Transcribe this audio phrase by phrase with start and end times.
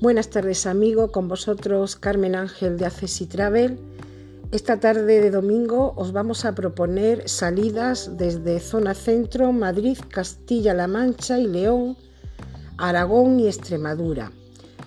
[0.00, 3.78] Buenas tardes amigo, con vosotros Carmen Ángel de Access Travel.
[4.50, 11.38] Esta tarde de domingo os vamos a proponer salidas desde zona centro, Madrid, Castilla-La Mancha
[11.38, 11.98] y León,
[12.78, 14.32] Aragón y Extremadura.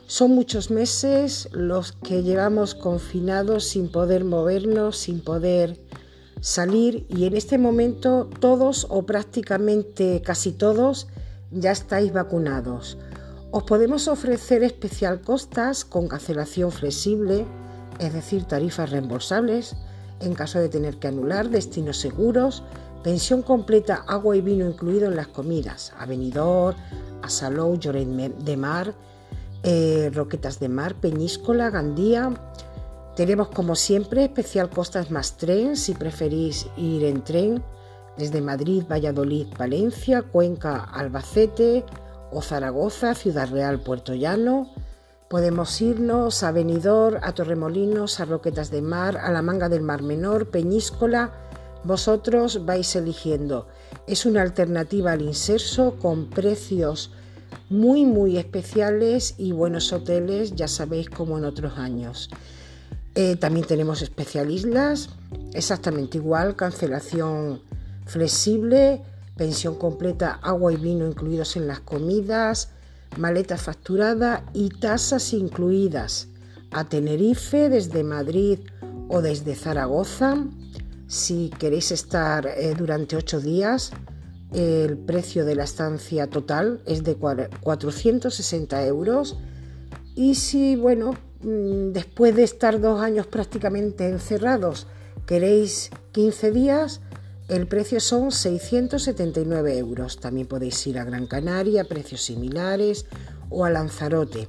[0.08, 5.78] Son muchos meses los que llevamos confinados sin poder movernos, sin poder
[6.42, 11.08] salir y en este momento todos o prácticamente casi todos
[11.52, 12.98] ya estáis vacunados.
[13.54, 17.46] Os podemos ofrecer especial costas con cancelación flexible,
[18.00, 19.76] es decir, tarifas reembolsables
[20.22, 22.64] en caso de tener que anular, destinos seguros,
[23.04, 26.74] pensión completa, agua y vino incluido en las comidas, Avenidor,
[27.22, 28.96] Asalou, Lloret de Mar,
[29.62, 32.34] eh, Roquetas de Mar, Peñíscola, Gandía,
[33.16, 37.64] tenemos como siempre especial costas más tren si preferís ir en tren
[38.18, 41.86] desde Madrid, Valladolid, Valencia, Cuenca, Albacete
[42.34, 44.70] o Zaragoza, Ciudad Real, Puerto Llano.
[45.30, 50.04] Podemos irnos a Benidorm, a Torremolinos, a Roquetas de Mar, a la Manga del Mar
[50.04, 51.32] Menor, Peñíscola.
[51.84, 53.68] Vosotros vais eligiendo.
[54.08, 57.12] Es una alternativa al inserso con precios
[57.70, 62.30] muy muy especiales y buenos hoteles, ya sabéis como en otros años.
[63.16, 65.10] Eh, también tenemos especial islas,
[65.54, 67.62] exactamente igual, cancelación
[68.06, 69.02] flexible,
[69.36, 72.70] pensión completa, agua y vino incluidos en las comidas,
[73.18, 76.28] maleta facturada y tasas incluidas
[76.72, 78.60] a Tenerife desde Madrid
[79.10, 80.44] o desde Zaragoza.
[81.08, 83.92] Si queréis estar eh, durante ocho días,
[84.52, 89.38] el precio de la estancia total es de 460 euros.
[90.16, 94.88] Y si, bueno, Mm, después de estar dos años prácticamente encerrados,
[95.26, 97.02] queréis 15 días,
[97.50, 100.20] el precio son 679 euros.
[100.20, 103.06] También podéis ir a Gran Canaria, precios similares,
[103.50, 104.48] o a Lanzarote.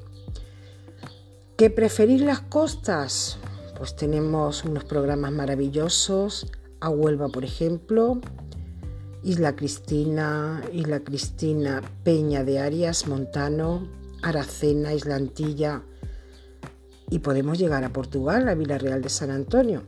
[1.56, 3.38] ¿Qué preferís las costas?
[3.77, 6.47] Pues tenemos unos programas maravillosos,
[6.81, 8.21] a Huelva por ejemplo,
[9.22, 13.88] Isla Cristina, Isla Cristina, Peña de Arias, Montano,
[14.22, 15.82] Aracena, Islantilla,
[17.11, 19.84] y podemos llegar a Portugal, a Vila Real de San Antonio.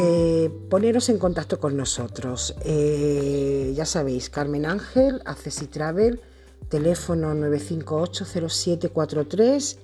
[0.00, 2.54] Eh, poneros en contacto con nosotros.
[2.64, 6.20] Eh, ya sabéis, Carmen Ángel, Accesi Travel,
[6.68, 9.76] teléfono 9580743,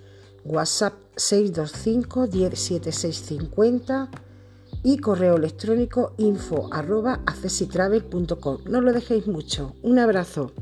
[0.45, 4.09] WhatsApp 625 107650
[4.85, 7.19] y correo electrónico info arroba.
[8.67, 9.75] No lo dejéis mucho.
[9.83, 10.53] Un abrazo.